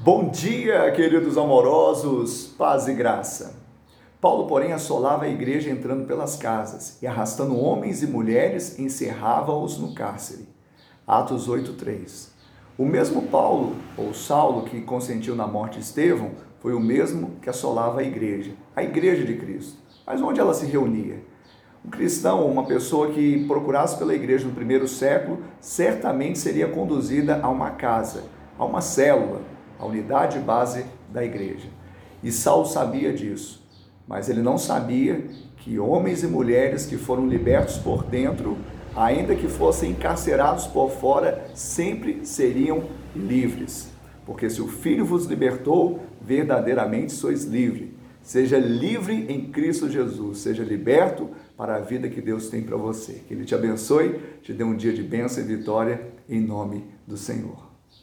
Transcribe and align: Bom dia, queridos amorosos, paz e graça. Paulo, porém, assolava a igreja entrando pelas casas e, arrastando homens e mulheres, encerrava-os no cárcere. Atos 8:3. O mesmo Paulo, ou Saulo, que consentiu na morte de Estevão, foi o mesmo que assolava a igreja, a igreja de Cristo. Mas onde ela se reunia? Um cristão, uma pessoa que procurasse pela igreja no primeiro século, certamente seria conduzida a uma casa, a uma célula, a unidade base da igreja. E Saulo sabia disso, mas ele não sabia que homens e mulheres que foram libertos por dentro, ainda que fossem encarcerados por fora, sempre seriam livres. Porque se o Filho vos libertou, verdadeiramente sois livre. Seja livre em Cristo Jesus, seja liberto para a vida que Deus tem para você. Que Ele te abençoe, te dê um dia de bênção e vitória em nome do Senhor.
Bom 0.00 0.28
dia, 0.28 0.92
queridos 0.92 1.36
amorosos, 1.36 2.54
paz 2.56 2.86
e 2.86 2.94
graça. 2.94 3.56
Paulo, 4.20 4.46
porém, 4.46 4.72
assolava 4.72 5.24
a 5.24 5.28
igreja 5.28 5.70
entrando 5.70 6.06
pelas 6.06 6.36
casas 6.36 7.02
e, 7.02 7.06
arrastando 7.06 7.58
homens 7.58 8.00
e 8.00 8.06
mulheres, 8.06 8.78
encerrava-os 8.78 9.76
no 9.76 9.92
cárcere. 9.94 10.48
Atos 11.04 11.48
8:3. 11.48 12.28
O 12.78 12.84
mesmo 12.84 13.22
Paulo, 13.22 13.74
ou 13.96 14.14
Saulo, 14.14 14.62
que 14.66 14.80
consentiu 14.82 15.34
na 15.34 15.48
morte 15.48 15.80
de 15.80 15.84
Estevão, 15.84 16.30
foi 16.60 16.74
o 16.74 16.80
mesmo 16.80 17.32
que 17.42 17.50
assolava 17.50 17.98
a 17.98 18.04
igreja, 18.04 18.52
a 18.76 18.84
igreja 18.84 19.24
de 19.24 19.34
Cristo. 19.36 19.78
Mas 20.06 20.22
onde 20.22 20.38
ela 20.38 20.54
se 20.54 20.64
reunia? 20.64 21.24
Um 21.84 21.90
cristão, 21.90 22.46
uma 22.48 22.64
pessoa 22.66 23.10
que 23.10 23.44
procurasse 23.48 23.98
pela 23.98 24.14
igreja 24.14 24.46
no 24.46 24.54
primeiro 24.54 24.86
século, 24.86 25.42
certamente 25.60 26.38
seria 26.38 26.68
conduzida 26.68 27.40
a 27.42 27.48
uma 27.48 27.72
casa, 27.72 28.22
a 28.56 28.64
uma 28.64 28.80
célula, 28.80 29.57
a 29.78 29.86
unidade 29.86 30.38
base 30.38 30.84
da 31.12 31.24
igreja. 31.24 31.68
E 32.22 32.32
Saulo 32.32 32.66
sabia 32.66 33.12
disso, 33.12 33.64
mas 34.06 34.28
ele 34.28 34.42
não 34.42 34.58
sabia 34.58 35.24
que 35.58 35.78
homens 35.78 36.22
e 36.22 36.26
mulheres 36.26 36.86
que 36.86 36.96
foram 36.96 37.26
libertos 37.26 37.76
por 37.76 38.04
dentro, 38.04 38.56
ainda 38.96 39.34
que 39.34 39.48
fossem 39.48 39.90
encarcerados 39.90 40.66
por 40.66 40.90
fora, 40.90 41.46
sempre 41.54 42.24
seriam 42.24 42.84
livres. 43.14 43.90
Porque 44.26 44.50
se 44.50 44.60
o 44.60 44.68
Filho 44.68 45.04
vos 45.04 45.26
libertou, 45.26 46.00
verdadeiramente 46.20 47.12
sois 47.12 47.44
livre. 47.44 47.96
Seja 48.22 48.58
livre 48.58 49.26
em 49.28 49.50
Cristo 49.50 49.88
Jesus, 49.88 50.38
seja 50.38 50.62
liberto 50.62 51.30
para 51.56 51.76
a 51.76 51.80
vida 51.80 52.08
que 52.08 52.20
Deus 52.20 52.50
tem 52.50 52.62
para 52.62 52.76
você. 52.76 53.22
Que 53.26 53.32
Ele 53.32 53.44
te 53.44 53.54
abençoe, 53.54 54.20
te 54.42 54.52
dê 54.52 54.62
um 54.62 54.76
dia 54.76 54.92
de 54.92 55.02
bênção 55.02 55.42
e 55.42 55.46
vitória 55.46 56.08
em 56.28 56.40
nome 56.40 56.84
do 57.06 57.16
Senhor. 57.16 57.67